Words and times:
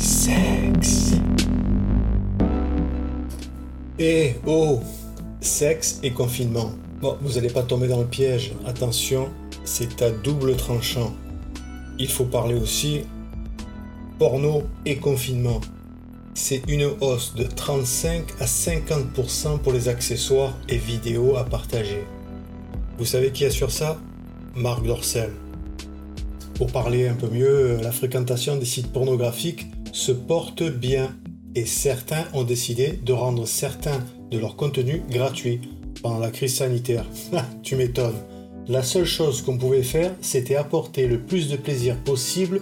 Sexe. 0.00 1.12
Eh 3.98 4.34
oh, 4.46 4.80
sexe 5.42 6.00
et 6.02 6.12
confinement. 6.12 6.70
Bon, 7.02 7.18
vous 7.20 7.34
n'allez 7.34 7.50
pas 7.50 7.62
tomber 7.62 7.86
dans 7.86 8.00
le 8.00 8.06
piège. 8.06 8.52
Attention, 8.66 9.28
c'est 9.64 10.00
à 10.00 10.10
double 10.10 10.56
tranchant. 10.56 11.12
Il 11.98 12.08
faut 12.08 12.24
parler 12.24 12.54
aussi 12.54 13.02
porno 14.18 14.62
et 14.86 14.96
confinement. 14.96 15.60
C'est 16.32 16.62
une 16.66 16.88
hausse 17.02 17.34
de 17.34 17.44
35 17.44 18.24
à 18.40 18.46
50% 18.46 19.58
pour 19.58 19.74
les 19.74 19.90
accessoires 19.90 20.56
et 20.70 20.78
vidéos 20.78 21.36
à 21.36 21.44
partager. 21.44 22.04
Vous 22.96 23.04
savez 23.04 23.32
qui 23.32 23.44
assure 23.44 23.70
ça? 23.70 23.98
Marc 24.54 24.82
Dorcel. 24.82 25.30
Pour 26.54 26.72
parler 26.72 27.06
un 27.06 27.14
peu 27.14 27.28
mieux, 27.28 27.72
euh, 27.72 27.82
la 27.82 27.92
fréquentation 27.92 28.56
des 28.56 28.64
sites 28.64 28.90
pornographiques 28.92 29.66
se 29.92 30.12
porte 30.12 30.62
bien 30.62 31.14
et 31.54 31.66
certains 31.66 32.24
ont 32.32 32.44
décidé 32.44 32.98
de 33.04 33.12
rendre 33.12 33.46
certains 33.46 33.98
de 34.30 34.38
leurs 34.38 34.56
contenus 34.56 35.02
gratuits 35.10 35.60
pendant 36.02 36.18
la 36.18 36.30
crise 36.30 36.56
sanitaire. 36.56 37.04
tu 37.62 37.76
m'étonnes. 37.76 38.22
La 38.68 38.82
seule 38.82 39.04
chose 39.04 39.42
qu'on 39.42 39.58
pouvait 39.58 39.82
faire, 39.82 40.14
c'était 40.20 40.56
apporter 40.56 41.06
le 41.06 41.18
plus 41.18 41.48
de 41.48 41.56
plaisir 41.56 41.96
possible 41.96 42.60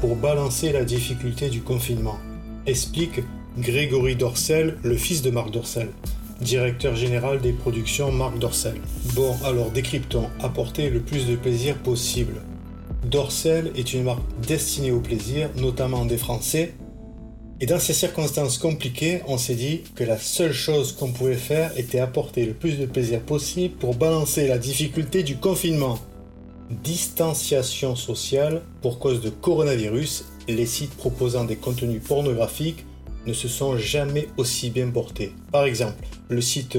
pour 0.00 0.16
balancer 0.16 0.72
la 0.72 0.84
difficulté 0.84 1.48
du 1.48 1.62
confinement. 1.62 2.18
Explique 2.66 3.20
Grégory 3.58 4.16
Dorcel, 4.16 4.76
le 4.82 4.96
fils 4.96 5.22
de 5.22 5.30
Marc 5.30 5.50
Dorcel, 5.50 5.88
directeur 6.40 6.94
général 6.94 7.40
des 7.40 7.52
productions 7.52 8.12
Marc 8.12 8.38
Dorcel. 8.38 8.76
Bon, 9.14 9.34
alors 9.44 9.70
décryptons, 9.70 10.28
apporter 10.40 10.90
le 10.90 11.00
plus 11.00 11.26
de 11.26 11.36
plaisir 11.36 11.76
possible. 11.78 12.42
Dorcel 13.10 13.70
est 13.76 13.94
une 13.94 14.02
marque 14.02 14.22
destinée 14.46 14.90
au 14.90 15.00
plaisir, 15.00 15.50
notamment 15.56 16.04
des 16.04 16.16
Français, 16.16 16.74
et 17.58 17.66
dans 17.66 17.78
ces 17.78 17.94
circonstances 17.94 18.58
compliquées, 18.58 19.22
on 19.28 19.38
s'est 19.38 19.54
dit 19.54 19.82
que 19.94 20.04
la 20.04 20.18
seule 20.18 20.52
chose 20.52 20.92
qu'on 20.92 21.12
pouvait 21.12 21.36
faire 21.36 21.72
était 21.78 22.00
apporter 22.00 22.44
le 22.44 22.52
plus 22.52 22.78
de 22.78 22.84
plaisir 22.84 23.20
possible 23.20 23.76
pour 23.76 23.94
balancer 23.94 24.46
la 24.46 24.58
difficulté 24.58 25.22
du 25.22 25.36
confinement. 25.36 25.98
Distanciation 26.82 27.96
sociale 27.96 28.60
pour 28.82 28.98
cause 28.98 29.22
de 29.22 29.30
coronavirus, 29.30 30.26
les 30.48 30.66
sites 30.66 30.94
proposant 30.96 31.44
des 31.44 31.56
contenus 31.56 32.02
pornographiques 32.06 32.84
ne 33.24 33.32
se 33.32 33.48
sont 33.48 33.78
jamais 33.78 34.28
aussi 34.36 34.68
bien 34.68 34.90
portés. 34.90 35.32
Par 35.50 35.64
exemple, 35.64 36.04
le 36.28 36.40
site 36.42 36.76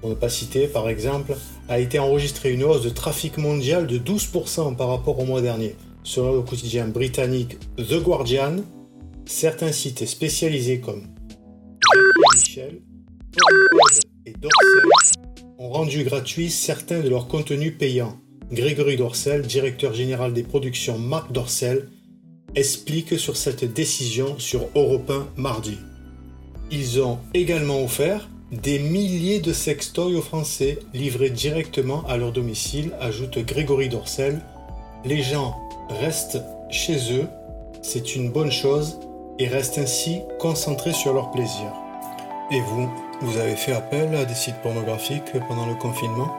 pour 0.00 0.10
ne 0.10 0.14
pas 0.14 0.28
citer 0.28 0.66
par 0.66 0.88
exemple, 0.88 1.36
a 1.68 1.78
été 1.78 1.98
enregistré 1.98 2.52
une 2.52 2.64
hausse 2.64 2.82
de 2.82 2.90
trafic 2.90 3.38
mondial 3.38 3.86
de 3.86 3.98
12% 3.98 4.76
par 4.76 4.88
rapport 4.88 5.18
au 5.18 5.24
mois 5.24 5.42
dernier. 5.42 5.76
Selon 6.02 6.34
le 6.34 6.42
quotidien 6.42 6.88
britannique 6.88 7.58
The 7.76 8.02
Guardian, 8.02 8.56
certains 9.26 9.72
sites 9.72 10.06
spécialisés 10.06 10.80
comme 10.80 11.02
Michel, 12.34 12.80
et 14.26 14.32
Dorsel 14.32 15.26
ont 15.58 15.68
rendu 15.68 16.04
gratuits 16.04 16.50
certains 16.50 17.00
de 17.00 17.08
leurs 17.08 17.28
contenus 17.28 17.76
payants. 17.76 18.18
Grégory 18.50 18.96
Dorsel, 18.96 19.42
directeur 19.42 19.94
général 19.94 20.32
des 20.32 20.42
productions 20.42 20.98
Marc 20.98 21.30
Dorsel, 21.32 21.88
explique 22.54 23.18
sur 23.18 23.36
cette 23.36 23.72
décision 23.72 24.38
sur 24.38 24.68
Europe 24.74 25.10
1 25.10 25.28
mardi. 25.36 25.78
Ils 26.72 27.00
ont 27.00 27.18
également 27.34 27.82
offert 27.84 28.28
des 28.52 28.80
milliers 28.80 29.38
de 29.38 29.52
sextoys 29.52 30.16
aux 30.16 30.22
Français 30.22 30.78
livrés 30.92 31.30
directement 31.30 32.04
à 32.08 32.16
leur 32.16 32.32
domicile, 32.32 32.92
ajoute 33.00 33.38
Grégory 33.38 33.88
Dorsel. 33.88 34.40
Les 35.04 35.22
gens 35.22 35.56
restent 35.88 36.42
chez 36.68 37.12
eux, 37.12 37.28
c'est 37.82 38.16
une 38.16 38.30
bonne 38.30 38.50
chose, 38.50 38.98
et 39.38 39.46
restent 39.46 39.78
ainsi 39.78 40.20
concentrés 40.38 40.92
sur 40.92 41.14
leur 41.14 41.30
plaisir. 41.30 41.72
Et 42.50 42.60
vous, 42.60 42.90
vous 43.22 43.38
avez 43.38 43.54
fait 43.54 43.72
appel 43.72 44.14
à 44.14 44.24
des 44.24 44.34
sites 44.34 44.60
pornographiques 44.62 45.32
pendant 45.48 45.66
le 45.66 45.74
confinement? 45.76 46.36